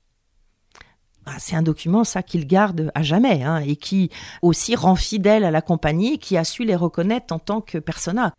Bah, 1.25 1.33
c'est 1.37 1.55
un 1.55 1.61
document, 1.61 2.03
ça, 2.03 2.23
qu'ils 2.23 2.47
gardent 2.47 2.91
à 2.95 3.03
jamais, 3.03 3.43
hein, 3.43 3.57
et 3.59 3.75
qui 3.75 4.09
aussi 4.41 4.75
rend 4.75 4.95
fidèle 4.95 5.43
à 5.43 5.51
la 5.51 5.61
compagnie, 5.61 6.17
qui 6.17 6.35
a 6.35 6.43
su 6.43 6.65
les 6.65 6.75
reconnaître 6.75 7.33
en 7.33 7.39
tant 7.39 7.61
que 7.61 7.77
persona. 7.77 8.33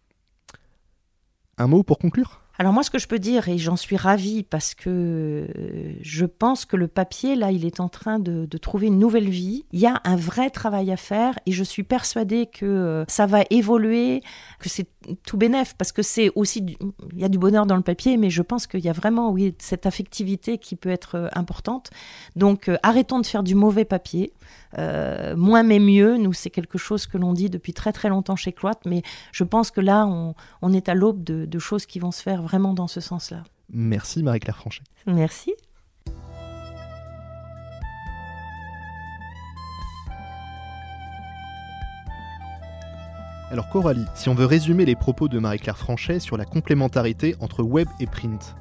Un 1.58 1.68
mot 1.68 1.82
pour 1.84 1.98
conclure? 1.98 2.41
Alors 2.58 2.74
moi, 2.74 2.82
ce 2.82 2.90
que 2.90 2.98
je 2.98 3.08
peux 3.08 3.18
dire, 3.18 3.48
et 3.48 3.56
j'en 3.56 3.76
suis 3.76 3.96
ravie 3.96 4.42
parce 4.42 4.74
que 4.74 4.90
euh, 4.90 5.94
je 6.02 6.26
pense 6.26 6.66
que 6.66 6.76
le 6.76 6.86
papier, 6.86 7.34
là, 7.34 7.50
il 7.50 7.64
est 7.64 7.80
en 7.80 7.88
train 7.88 8.18
de, 8.18 8.46
trouver 8.58 8.88
une 8.88 8.98
nouvelle 8.98 9.28
vie. 9.28 9.64
Il 9.72 9.80
y 9.80 9.86
a 9.86 10.00
un 10.04 10.16
vrai 10.16 10.50
travail 10.50 10.92
à 10.92 10.96
faire 10.96 11.38
et 11.46 11.52
je 11.52 11.64
suis 11.64 11.82
persuadée 11.82 12.46
que 12.46 12.66
euh, 12.66 13.04
ça 13.08 13.26
va 13.26 13.42
évoluer, 13.50 14.22
que 14.60 14.68
c'est 14.68 14.86
tout 15.26 15.36
bénef 15.36 15.74
parce 15.76 15.90
que 15.90 16.02
c'est 16.02 16.30
aussi, 16.36 16.76
il 17.12 17.20
y 17.20 17.24
a 17.24 17.28
du 17.28 17.38
bonheur 17.38 17.66
dans 17.66 17.74
le 17.74 17.82
papier, 17.82 18.16
mais 18.18 18.30
je 18.30 18.42
pense 18.42 18.66
qu'il 18.66 18.80
y 18.80 18.88
a 18.88 18.92
vraiment, 18.92 19.30
oui, 19.30 19.54
cette 19.58 19.86
affectivité 19.86 20.58
qui 20.58 20.76
peut 20.76 20.90
être 20.90 21.16
euh, 21.16 21.28
importante. 21.32 21.90
Donc 22.36 22.70
arrêtons 22.82 23.18
de 23.18 23.26
faire 23.26 23.42
du 23.42 23.54
mauvais 23.54 23.84
papier. 23.84 24.32
moins 25.36 25.62
mais 25.62 25.78
mieux, 25.78 26.18
nous 26.18 26.32
c'est 26.32 26.50
quelque 26.50 26.78
chose 26.78 27.06
que 27.06 27.18
l'on 27.18 27.32
dit 27.32 27.50
depuis 27.50 27.72
très 27.72 27.92
très 27.92 28.08
longtemps 28.08 28.36
chez 28.36 28.52
Cloître, 28.52 28.82
mais 28.86 29.02
je 29.32 29.44
pense 29.44 29.70
que 29.70 29.80
là 29.80 30.06
on, 30.06 30.72
est 30.72 30.88
à 30.88 30.94
l'aube 30.94 31.24
de, 31.24 31.46
de 31.46 31.58
choses 31.58 31.86
qui 31.86 31.98
vont 31.98 32.12
se 32.12 32.22
faire 32.22 32.42
vraiment 32.52 32.74
dans 32.74 32.86
ce 32.86 33.00
sens-là. 33.00 33.44
Merci 33.70 34.22
Marie-Claire 34.22 34.58
Franchet. 34.58 34.82
Merci. 35.06 35.54
Alors 43.50 43.70
Coralie, 43.70 44.04
si 44.14 44.28
on 44.28 44.34
veut 44.34 44.44
résumer 44.44 44.84
les 44.84 44.94
propos 44.94 45.28
de 45.28 45.38
Marie-Claire 45.38 45.78
Franchet 45.78 46.20
sur 46.20 46.36
la 46.36 46.44
complémentarité 46.44 47.36
entre 47.40 47.62
web 47.62 47.88
et 48.00 48.06
print, 48.06 48.54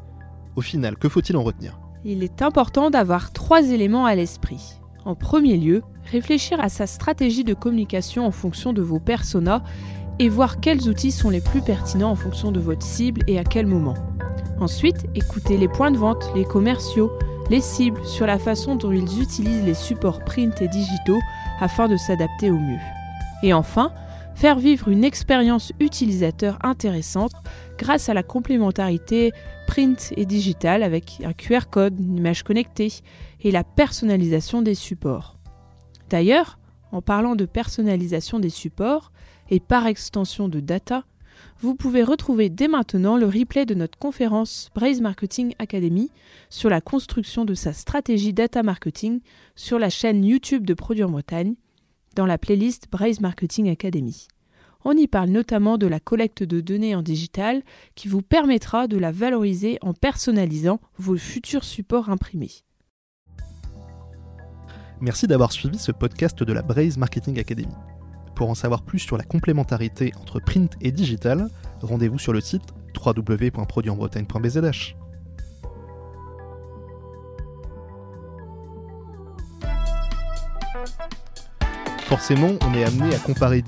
au 0.55 0.61
final, 0.61 0.95
que 0.95 1.09
faut-il 1.09 1.35
en 1.35 1.43
retenir? 1.43 1.77
Il 2.05 2.23
est 2.23 2.41
important 2.41 2.91
d'avoir 2.91 3.33
trois 3.33 3.61
éléments 3.61 4.05
à 4.05 4.15
l'esprit. 4.15 4.79
En 5.03 5.15
premier 5.15 5.57
lieu, 5.57 5.81
réfléchir 6.05 6.61
à 6.61 6.69
sa 6.69 6.87
stratégie 6.87 7.43
de 7.43 7.53
communication 7.53 8.25
en 8.25 8.31
fonction 8.31 8.71
de 8.71 8.81
vos 8.81 8.99
personas 8.99 9.63
et 10.19 10.29
voir 10.29 10.59
quels 10.59 10.87
outils 10.87 11.11
sont 11.11 11.29
les 11.29 11.41
plus 11.41 11.61
pertinents 11.61 12.11
en 12.11 12.15
fonction 12.15 12.51
de 12.51 12.59
votre 12.59 12.85
cible 12.85 13.21
et 13.27 13.39
à 13.39 13.43
quel 13.43 13.65
moment. 13.65 13.95
Ensuite, 14.59 15.07
écoutez 15.15 15.57
les 15.57 15.67
points 15.67 15.91
de 15.91 15.97
vente, 15.97 16.23
les 16.35 16.45
commerciaux, 16.45 17.11
les 17.49 17.61
cibles 17.61 18.05
sur 18.05 18.27
la 18.27 18.39
façon 18.39 18.75
dont 18.75 18.91
ils 18.91 19.21
utilisent 19.21 19.65
les 19.65 19.73
supports 19.73 20.23
print 20.23 20.61
et 20.61 20.67
digitaux 20.67 21.19
afin 21.59 21.87
de 21.87 21.97
s'adapter 21.97 22.51
au 22.51 22.57
mieux. 22.57 22.79
Et 23.43 23.53
enfin, 23.53 23.91
faire 24.35 24.59
vivre 24.59 24.87
une 24.87 25.03
expérience 25.03 25.73
utilisateur 25.79 26.57
intéressante 26.61 27.33
grâce 27.77 28.09
à 28.09 28.13
la 28.13 28.23
complémentarité 28.23 29.31
print 29.67 30.13
et 30.15 30.25
digital 30.25 30.83
avec 30.83 31.21
un 31.23 31.33
QR 31.33 31.69
code, 31.69 31.99
une 31.99 32.17
image 32.17 32.43
connectée 32.43 32.91
et 33.41 33.51
la 33.51 33.63
personnalisation 33.63 34.61
des 34.61 34.75
supports. 34.75 35.37
D'ailleurs, 36.09 36.59
en 36.91 37.01
parlant 37.01 37.35
de 37.35 37.45
personnalisation 37.45 38.39
des 38.39 38.49
supports, 38.49 39.11
et 39.51 39.59
par 39.59 39.85
extension 39.85 40.47
de 40.47 40.61
data, 40.61 41.03
vous 41.59 41.75
pouvez 41.75 42.03
retrouver 42.03 42.49
dès 42.49 42.67
maintenant 42.67 43.17
le 43.17 43.25
replay 43.27 43.65
de 43.65 43.75
notre 43.75 43.99
conférence 43.99 44.69
Braze 44.73 45.01
Marketing 45.01 45.53
Academy 45.59 46.09
sur 46.49 46.69
la 46.69 46.81
construction 46.81 47.45
de 47.45 47.53
sa 47.53 47.73
stratégie 47.73 48.33
data 48.33 48.63
marketing 48.63 49.19
sur 49.55 49.77
la 49.77 49.89
chaîne 49.89 50.23
YouTube 50.23 50.65
de 50.65 50.73
Produits 50.73 51.03
en 51.03 51.11
Bretagne 51.11 51.55
dans 52.15 52.25
la 52.25 52.37
playlist 52.37 52.87
Braze 52.91 53.19
Marketing 53.19 53.69
Academy. 53.69 54.27
On 54.83 54.93
y 54.93 55.07
parle 55.07 55.29
notamment 55.29 55.77
de 55.77 55.85
la 55.85 55.99
collecte 55.99 56.43
de 56.43 56.61
données 56.61 56.95
en 56.95 57.03
digital 57.03 57.61
qui 57.93 58.07
vous 58.07 58.21
permettra 58.21 58.87
de 58.87 58.97
la 58.97 59.11
valoriser 59.11 59.77
en 59.81 59.93
personnalisant 59.93 60.79
vos 60.97 61.17
futurs 61.17 61.63
supports 61.65 62.09
imprimés. 62.09 62.63
Merci 65.01 65.27
d'avoir 65.27 65.51
suivi 65.51 65.77
ce 65.77 65.91
podcast 65.91 66.41
de 66.41 66.53
la 66.53 66.61
Braze 66.61 66.97
Marketing 66.97 67.39
Academy. 67.39 67.73
Pour 68.35 68.49
en 68.49 68.55
savoir 68.55 68.83
plus 68.83 68.99
sur 68.99 69.17
la 69.17 69.23
complémentarité 69.23 70.13
entre 70.19 70.39
print 70.39 70.75
et 70.81 70.91
digital, 70.91 71.49
rendez-vous 71.81 72.19
sur 72.19 72.33
le 72.33 72.41
site 72.41 72.63
www.produitenbretagne.bzh. 72.95 74.95
Forcément, 82.11 82.51
on 82.67 82.73
est 82.73 82.83
amené 82.83 83.15
à 83.15 83.19
comparer 83.19 83.61